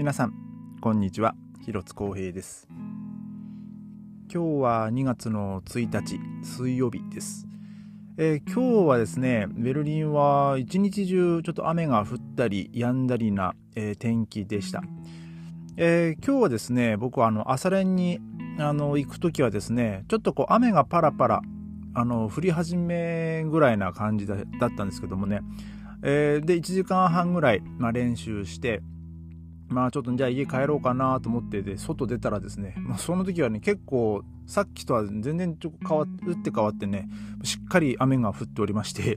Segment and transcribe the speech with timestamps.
[0.00, 0.32] 皆さん
[0.80, 1.34] こんにちは。
[1.62, 2.66] 広津光平です。
[4.32, 7.46] 今日は2月の1日水曜日です、
[8.16, 14.82] えー今日はですねベルリンは一日中ちょっと雨が降ったり止んだりな、えー天気でした、
[15.76, 18.20] えー今日はですね僕はあの朝練に
[18.58, 21.42] あの行く時はですねちょっとこう雨がパラパラ
[21.92, 25.42] あの降り始めぐらいな感じだだったんですけどもね、
[26.02, 28.80] えーで1時間半ぐらい、まあ、練習して
[29.70, 37.08] まあちょっとじゃあ家帰ろうかなと思ってで外出たらですね、まあ、その時はね結構さっきとは全然ちょっと変わ打って変わってね
[37.44, 39.16] しっかり雨が降っておりまして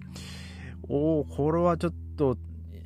[0.88, 2.38] おおこれはちょっと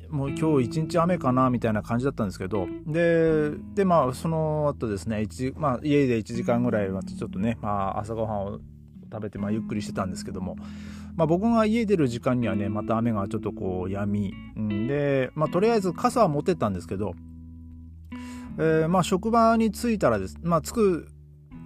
[0.08, 8.60] もう今日一日雨かなみたいな感じだったんですけどででまあその後ですね一まあ、家で1時間ぐらいはちょっとね、まあ、朝ごはんを
[9.10, 10.56] 食べて、まあ、ゆっくりしてたんですけども、
[11.16, 17.14] まあ、僕が家出る時間にはねまた雨がちょっとこう止み、うんで、まあ、とりあえず傘は持ってったんですけど
[18.58, 20.36] えーまあ職場に着いたらです。
[20.42, 21.08] まあ着く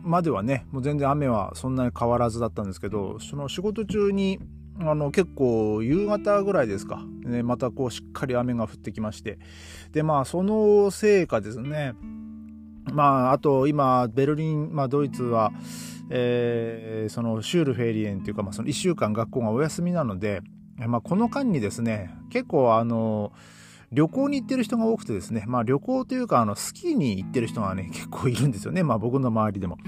[0.02, 4.40] まではねもう全然雨はそんなに変わらずだったんですけどその仕事中に
[4.80, 9.38] あの結構夕方ぐらいですか、ね、またこうしっかり雨が降ってきまして。
[9.92, 11.94] でまあそのせいかですね。
[12.92, 15.52] まああと今ベルリン、まあ、ドイツは、
[16.10, 20.40] えーそのシュールフェリエンっていうか、まあ、その1週間学校がお休みなので、
[20.76, 23.32] まあ、この間にですね結構あの
[23.92, 28.82] 旅行に行ってる人が多くてですね、まあ旅行というか、あの、スキーに行ってる人がね、 結構いるんですよね。
[28.82, 29.78] まあ僕の周りでも。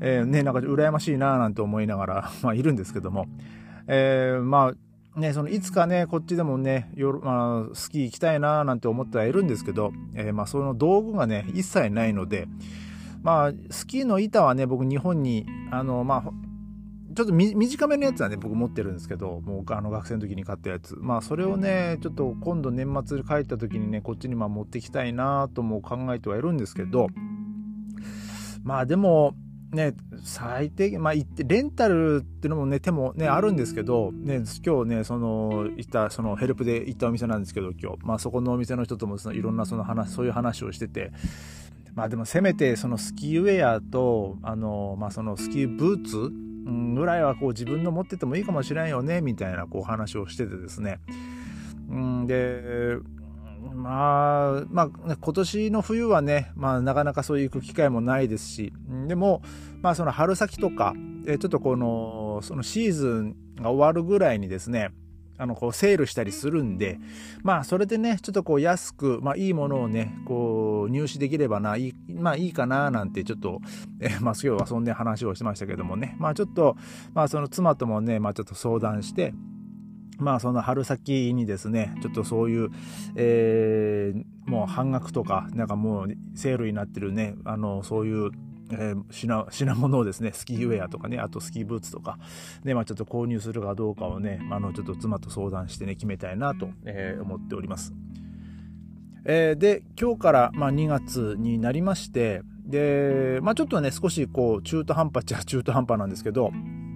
[0.00, 3.26] えーね、なんか羨ましいなぁなんて思いながら、 まあいるんですけども。
[3.86, 4.72] えーま
[5.16, 12.46] あ、ね、そのいつかね、こっちでもね、よまあ、スキー行きたいなぁなんて思ってはいるんですけど、えーまあその道具がね、一切ないので、
[13.22, 16.47] まあ、スキーの板はね、僕日本に、あの、まあ、
[17.18, 20.94] ちょっと短めのやつはね、僕持ってるんですけど、もうあの学生の時に買ったやつ。
[21.00, 27.08] まあそれをね、ちょっと今度年末帰った時にね、こっちにまあ持ってきたいなとも考えてはいるんですけど、
[28.62, 29.34] まあでも、
[29.72, 41.10] ね、最低限、まあ、レンタルっていうのもね、手もね、あるんですけど、ね、今日ね、その、行った、そのヘルプで行ったお店なんですけど、今日、まあそこのお店の人ともそのいろんなその話、そういう話をしてて、
[41.96, 46.47] まあでもせめてそのスキーウェアと、あの、まあそのスキーブーツ
[46.94, 51.00] ぐらいはこう自分の持っててもいいかもしれんよねみたいなこう話をしててですね。
[51.90, 52.96] うんで
[53.74, 58.72] まあ、まあ、今年の冬はね、まあ、なかなかそういう機会もないですし、
[59.06, 59.42] でも、
[59.82, 60.94] まあ、その春先とか、
[61.26, 64.90] ちょっとこの、そのシーズンが終わるぐらいにですね、
[65.38, 66.98] あの、こう、セールしたりするんで、
[67.42, 73.60] まあ、それでね、ちょっとこう、安く、まあ、いいものをね、こう、入手できればな、いい、まあ、いいかな、なんて、ちょっと、
[74.00, 76.76] えまあ、今日はそんな話をしましたけどもね、まあ、ちょっと、
[77.14, 79.32] まあ、その妻ともね、まあ、ちょっと相談して、
[80.18, 82.70] まあその春先にですね、ちょっとそういう、
[83.14, 88.30] えーもう半額とか、なんかもうセールになってるね、あの、そういう、
[88.70, 92.18] えー品、品物をですね、スキーウェアとかね、あとスキーブーツとか、
[92.64, 97.94] ね、まあちょっと購入するかどうかをね、あの、ちょっと妻と相談してね、決めたいなと、えー思っております。
[99.24, 106.50] えーで、今日から、まあ、2月になりまして、で、まあ、ちょっとね、少しこう、中途半端っちゃ 中途半端なんですけど、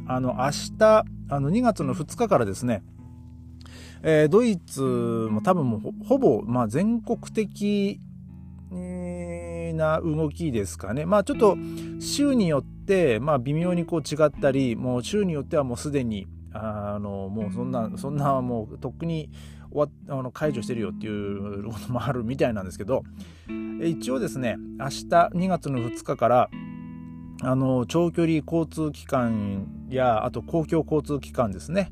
[0.06, 2.82] あの、明日、あの、2月の2日からですね、
[4.02, 4.80] えードイツ
[5.30, 8.00] も多分もうほほぼ、まあ、全国的
[8.72, 9.31] えー
[9.74, 11.06] な動きですかね。
[11.06, 11.56] まあちょっと
[12.00, 19.30] 州によって、まあ微妙にこう違ったり、もう州によってはもうすでに、あの、もうそんな、そんなもうとっくに
[19.72, 23.02] 終わあの解除してるよっていうこともあるみたいなんですけど、
[23.80, 26.50] え一応ですね、明日2月の2日から、
[27.42, 31.90] あの、長距離交通機関や、あと公共交通機関ですね、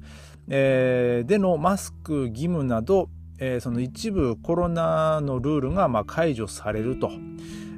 [0.48, 3.08] えーでのマスク義務など、
[3.38, 7.10] えーその一部コロナのルールがまあ解除されると。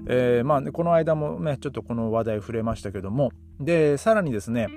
[0.07, 3.31] えーまあ、この間もね、ちょっとこの話題触れましたけども、
[3.61, 4.69] で、さらにですね、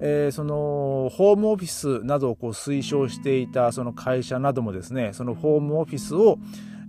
[0.00, 6.38] えーそのホームオフィスなどをこう推奨していたその会社などもですね、そのホームオフィスを、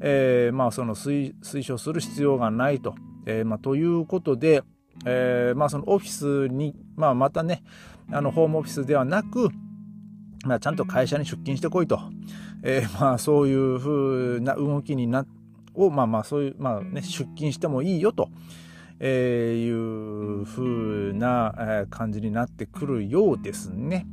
[0.02, 2.96] えーまあその推奨する必要がないと。
[3.26, 4.64] えーまあ、ということで、
[5.06, 7.64] えーまあそのオフィスに、まあまたね、
[8.12, 9.50] あのホームオフィスではなく、
[10.46, 12.00] まあちゃんと会社に出勤してこいと。
[12.64, 15.28] えーまあそういう風な動きになっ
[15.78, 18.30] をまあまあそういうまあね出勤してもいいよと、
[19.00, 24.06] えーいう風な、えー感じになってくるようですね。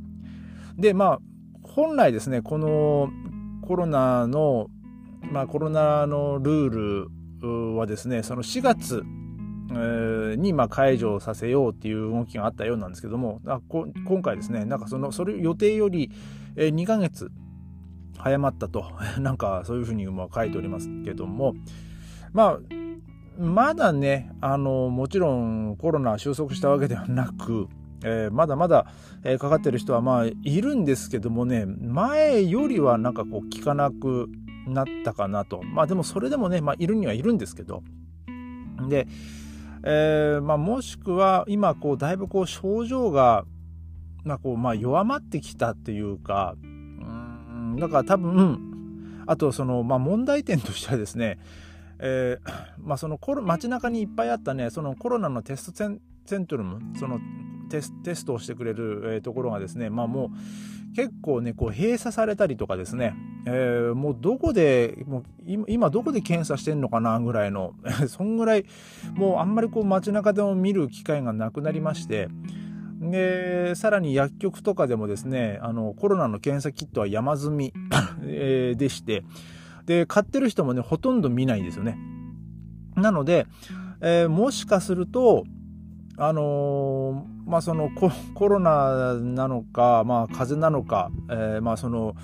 [0.77, 1.19] でまあ
[1.63, 3.09] 本来ですねこの
[3.67, 4.67] コロナの
[5.31, 7.09] まあコロナのルー
[7.41, 9.03] ルはですねその4月
[9.71, 16.11] えーにまあ解除させようっていう動きがあったようなんですけどもあこ今回ですねなんかそのそれ予定より
[16.55, 17.31] えー2ヶ月
[18.17, 18.85] 早まったと
[19.19, 21.55] なんかそういうふうに書いておりますけども
[22.33, 22.59] まあ
[23.37, 27.67] まだね、あの、もちろんコロナ収束したわけではなく、
[28.03, 28.87] えー、まだまだ、
[29.23, 34.29] えー、かかってる人はまあいるんですけどもね、前よりはなんかこう効かなく
[34.67, 35.61] なったかなと。
[35.63, 37.83] まあでもそれでもね、まあいるにはいるんですけど。
[38.87, 39.07] で、
[39.83, 43.43] えー、まあもしくは今こうだいぶこう症状が、
[44.23, 46.55] まあこうまあ弱まってきたっていうか、
[47.77, 51.39] だから多分、あとその、まあ問題点としてはですね、
[51.99, 52.51] えー、
[52.83, 57.19] まあそのコロ街中にいっぱいあったね、そのコロナのテストセンセントルム、その
[57.69, 63.13] テステストをしてくれる、えー、ところがですね、まあもう結構ね、こう閉鎖されたりとかですね、
[63.45, 65.23] えー、もうどこで、もう
[65.67, 67.73] 今どこで検査してんのかなぐらいの、
[68.07, 68.65] そんぐらい、
[69.13, 72.29] もうあんまりこう街中でも見る機会がなくなりまして、
[73.11, 77.73] で、さらに薬局とかでもですね、あの、コロナの検査キットは山積み
[78.21, 79.23] でして、
[79.85, 81.97] で、買ってる人もね、ほとんど見ないんですよね。
[82.95, 83.47] なので、
[84.01, 85.43] えー、もしかすると、
[86.17, 87.89] あのー、まあその
[88.33, 92.15] コロナなのか、まあ風邪なのか、えー、まあその、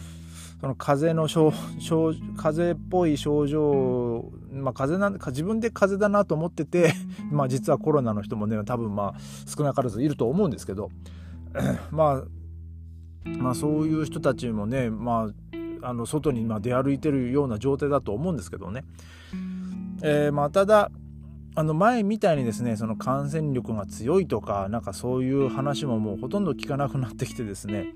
[0.62, 6.94] その風邪の症、症、風邪っぽい症状、まあ風邪な自分で風邪だなと思ってて、
[7.32, 10.92] まあ実はコロナの人もね、多分まあ少なからずいると思うんですけど、
[11.90, 12.24] ま
[13.26, 15.32] あ、まあそういう人たちもね、ま
[15.82, 18.84] あ、あの外にま出歩いてるような状態だと思うんですけどね。
[20.04, 20.92] えー、まあただ、
[21.56, 27.94] あの前みたいにですねその感染力が強いとかなんかそういう話ももうほとんど聞かなくなってきてですね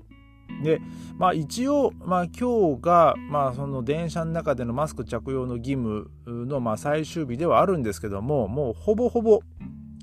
[0.62, 0.80] で
[1.18, 9.40] まあ一応、まあ、今日が、まあ、その電車の中でのマスク着用の義務の、まあ、最終日ではあるんですけどももうほぼほぼ、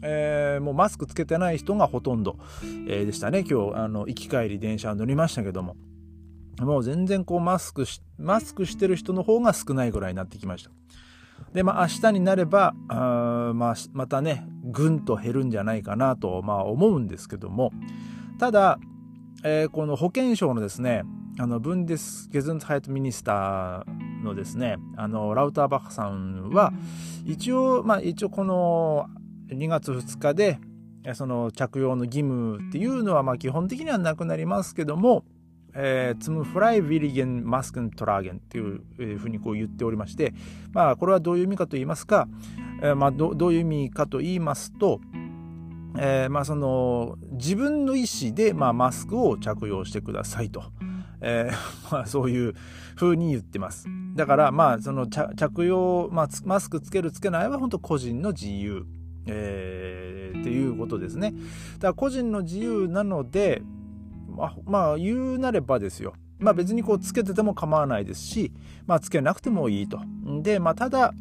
[0.03, 2.37] えー、もうマスクつけてない人がほとんど、
[2.87, 3.45] えー、でしたね。
[3.49, 5.75] 今日あの行き帰り電車乗りましたけども。
[6.59, 10.69] もう全然こうマスクしマスクしてる人の方が少ないぐらいになってきました。
[11.53, 17.71] で、まあ、明日になれば、あまあ、またね、ぐんと減るんじゃないかなと、まあ、思うんですけども、
[18.39, 18.79] ただ、
[19.45, 21.03] えー、この保健省のですね、
[21.37, 26.71] あの、ブンデス・ゲズンツハイトミニスターのですね、あの、ラウターバッハさんは、
[27.25, 29.07] 一応、まあ、一応この
[29.49, 30.59] 2月2日で、
[31.13, 35.25] その着用の義務っていうのは、まあ、基本的にはなくなりますけども、
[35.75, 40.33] えー、ツムフライヴィリゲンマスクントラーゲンっていうふうにこう言っておりまして、
[40.71, 42.27] まあ、これはどういう意味かと言いますか、
[42.81, 45.01] えーまあど、どういう意味かと言いますと、
[45.97, 50.63] えーまあ、その自分の意思で、まあ、マスクを着用してくださいと、
[51.21, 51.55] えー
[51.93, 52.55] まあ、そういう
[52.95, 53.87] ふうに言ってます。
[54.15, 58.85] だから、まあ、その着用、まあ、マスクつけるつけないは本当個人の自由、
[59.25, 61.31] えー、っていうことですね。
[61.75, 63.61] だから個人の自由なので、
[64.35, 66.13] ま、まあ、言うなればですよ。
[66.39, 68.51] まあ別にこうつけてても構わないですし、
[68.85, 69.99] まあつけなくてもいいと。
[70.41, 71.13] で、まあただ、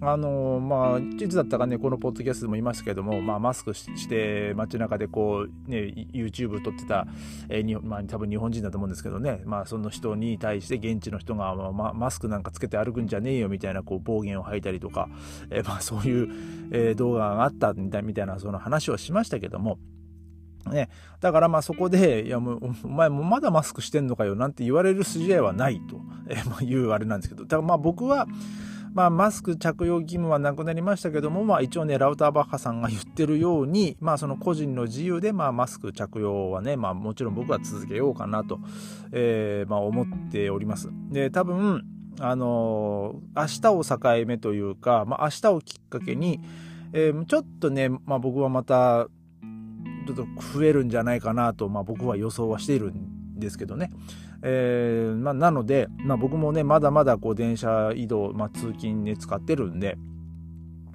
[0.00, 7.08] あのまあ、いつだったかね、このポッドキャストでも言いましたけども、まあ、マスクして街中でこう、ね、YouTube 撮ってた、
[7.48, 15.08] えーまあ、多分日本人だと思うんですけどね、まあ、その人に対して現地の人が、まあ、マスクなんかつけて歩くんじゃねえよみたいなこう暴言を吐いたりとか、
[15.50, 16.28] えー、まあ、そういう、
[16.70, 19.78] えー、動画があったみたいなその話をしましたけども、
[20.70, 20.90] ね、
[21.20, 28.28] だからまあそこで、いやもう、お前もまだマスクしてんのかよなんて言われる筋合いはないと、えー、まあいうあれなんですけど、だからまあ僕は、
[28.94, 38.60] まあ、マスク着用義務はなくなりましたけども、まあ、一応ね、ラウターバッハさんが言ってるように、まあ、その個人の自由で、まあ、マスク着用はね、まあ、もちろん僕は続けようかなと、
[39.12, 40.90] えー、まあ、思っております。
[41.10, 41.84] で、多分、
[42.20, 46.40] あのー、明日を境目というか、まあ、明日をきっかけに、
[46.92, 49.08] えー、ちょっとね、まあ、僕はまた、
[50.06, 53.90] ちょっと増えるんじゃないかなと、まあ、僕は予想はしているんですけどね。
[54.42, 59.96] えーまあ、なので、まあ、僕もね、まだまだこう電車移動、まあ、通勤ね、使ってるんで、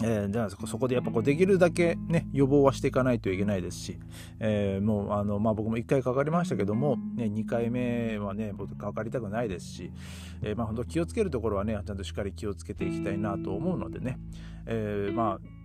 [0.01, 3.99] えー、そこでやっぱこうできるだけね、予防はしていかないといけないですし、
[4.39, 9.91] えー、もうあの、まあ、僕も1回かかりましたけども、ね、2回目はね、僕かかりたくないですし、
[10.41, 14.19] えー、まあ、本当気をつけるところはね、ちゃんとしっかり気をつけていきたいなと思うのでね、
[14.65, 15.62] え、まあ、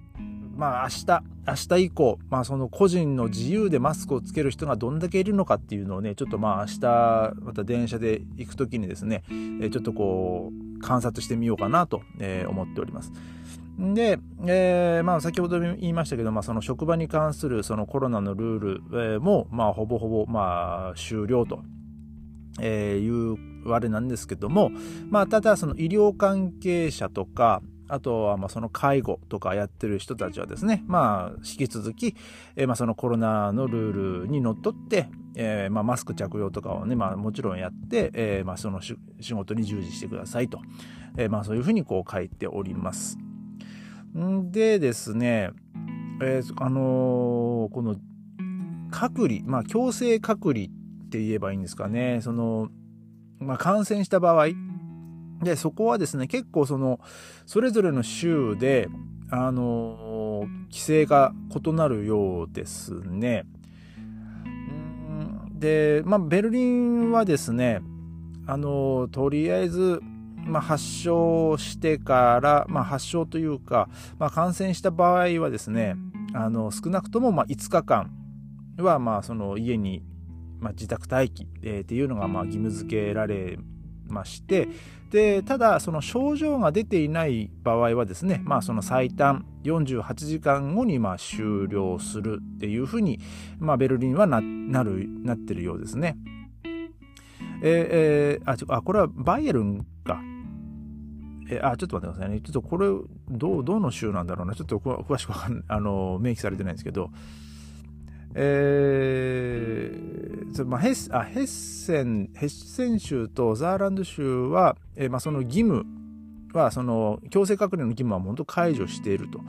[0.57, 12.03] まあ明日、明日以降、まあその個人の自由でマスクをつける人がどんだけいるのかっていうのをね、ちょっとまあ明日、また電車で行くときにですね、ちょっとこう、観察してみようかなと
[12.49, 13.13] 思っております。
[13.79, 21.63] で、えー、まあ先ほど言いましたけど、まあその職場に関するそのコロナのルールも、まあほぼほぼまあ終了と。
[22.61, 24.73] いうあれなんですけども、
[25.11, 32.15] まあただその医療関係者とか、あとは、まあ、その介護とかやってる人たちはですね、まあ、引き続き、
[32.57, 40.61] えー、まあ、そのコロナのルールにのっとって、えー、まあ、マスク着用とかをね、まあ、もちろんやって、えー、まあ、その仕事に従事してくださいと、
[41.17, 43.19] えー、まあ、そういうふうにこう書いております。
[44.17, 45.51] んでですね、
[46.23, 47.97] えー、あのー、この
[48.91, 50.69] 隔離、まあ、強制隔離っ
[51.11, 52.69] て言えばいいんですかね、その、
[53.39, 54.49] まあ、感染した場合、
[55.43, 57.01] で、そこはですね、結構その、
[57.47, 58.89] それぞれの州で、
[59.31, 61.33] あの、規制が
[61.65, 63.45] 異なるようですね。
[65.53, 67.81] で、まあ、ベルリンはですね、
[68.47, 70.01] あの、とりあえず、
[70.37, 75.97] まあ、発症してから、まあ、発症というか、まあ、感染した場合はですね、
[76.35, 78.11] あの少なくともま5日間
[78.79, 80.03] はまあその家に、
[80.61, 83.59] ま、自宅待機、えー、っていうのがまあ義務付けられ
[84.09, 84.69] まして
[85.11, 93.19] でただその症状が出ていない場合はですね、まあ、その最短48時間後にまあ終了するっていうふうに、
[93.59, 96.17] まあ、ベルリンはななるなってるようですね。
[97.63, 100.21] えー、えー、あちょあこれはバイエルンか。
[101.51, 102.41] えあちょっと待ってくださいね。
[102.41, 102.87] ちょっとこれ
[103.31, 104.55] どうどの州なんだろうな。
[104.55, 105.33] ちょっと詳しく
[105.69, 107.11] あの明記されてないんですけど。
[108.35, 110.28] えー
[110.67, 115.87] まあ、ヘッあヘッセンヘッセン州とザーランド州は、えーまあ、その義務
[116.53, 119.41] はその強制隔離の義務は本当解除していると。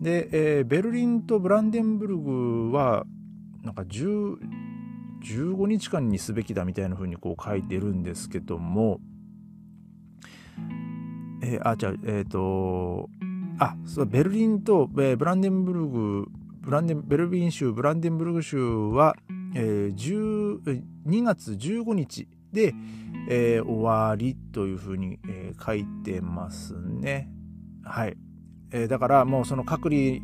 [0.00, 3.04] で、えー、ベルリンとブランデンブルグは
[3.62, 4.38] なんか10
[5.24, 9.00] 15日間にすべきだみたいな風にこう書いてるんですけども、
[11.42, 13.08] えー、あ、じゃあ、えっ、ー、と、
[13.58, 16.26] あ、そうベルリンと、えー、ブランデンブルグ
[16.60, 19.16] ブランデンベルリン州ブランデンブルグ州は、
[19.54, 22.74] えー、2月15日で、
[23.28, 27.28] えー、終わりというふうに、えー、書いてますね。
[27.82, 28.16] はい。
[28.70, 30.20] えー、だからもうその隔離、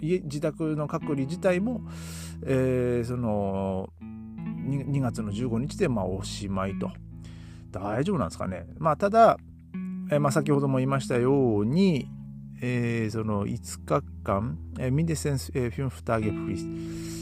[0.00, 1.82] 自宅の隔離自体も、
[2.44, 3.90] えー、その
[4.66, 6.90] 2, 2月の15日でまあおしまいと。
[7.70, 8.66] 大丈夫なんですかね。
[8.78, 9.38] まあただ、
[10.10, 12.08] えーまあ、先ほども言いましたように、
[12.60, 17.21] えー、その5日間、えー、ミデセンス、えー、フィンフターゲフリス。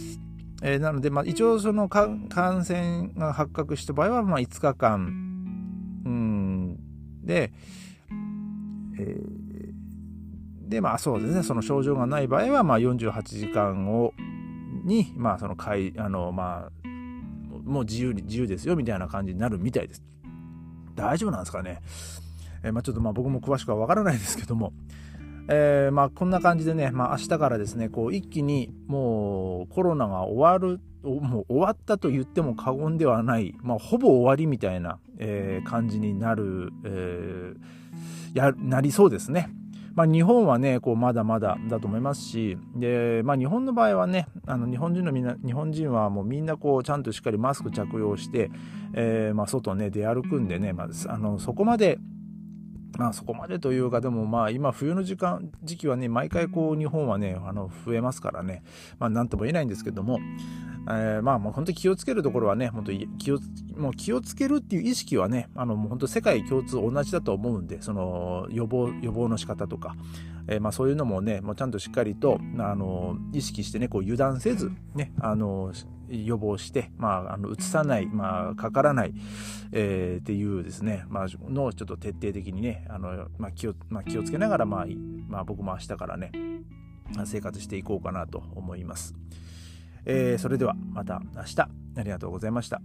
[0.63, 5.01] えー、なので、まあ、一応その感染が発覚した場合は、まあ、5日間、
[6.05, 6.79] うん、
[7.25, 7.53] で、
[8.99, 14.15] えー、で、まあそうですね、その症状がない場合は、まあ48時間を、
[14.85, 16.89] に、まあその、かい、あの、まあ、
[17.65, 20.03] もう自由に、自由ですよ、みたいな感じになるみたいです。
[20.95, 21.81] 大丈夫なんですかね。
[22.63, 24.73] えー、まあちょっとまあ僕も詳しくはわからないですけども、
[25.53, 39.51] えー、まあこんな感じでね、まあ明日からですね、こう一気にもうコロナが終わる、もう終わったと言っても過言ではない、まあほぼ終わりみたいな、えー、感じになる、えー、や、なりそうですね。
[39.95, 48.51] まあ、日本はね、こうまだまだだと思いますし、で、まあ、日本の場合はね、あの日本人のみんな、日本人はもうみんなこうちゃんとしっかりマスク着用して、
[48.95, 51.99] えー、まあ、外ね、出歩くんでね、まあ、あのそこまで
[53.01, 58.63] まあそこまでというか、でもまあ今冬の時間、時期はね、毎回こう日本はね、あの増えますからね、
[58.99, 60.21] まあなんとも言えないんですけども、
[60.87, 63.39] えー、まあもう本当に気をつけるところはね、本当に気を、
[63.75, 69.97] もう気をつけるっていう意識はね、あのもう本当世界共通同じだと思うんで、その予防、予防の仕方とか、
[70.49, 75.73] えー、まあそういうのもね、もうちゃんとしっかりと、あの、意識してね、こう油断せず、ね、あの、
[76.09, 79.15] 予防して、まあ、あの、移さない、まあ、かからない、
[79.73, 84.87] えー、っていうですね、まあ、のちょっと徹底的にね、あの、まあ、気を、まあ、気をつけながら、まあ、
[85.29, 86.33] まあ、僕も明日からね、
[87.25, 89.15] 生活していこうかなと思います。
[90.05, 91.69] えー、それではまた明日あ
[92.03, 92.81] りがとうございました。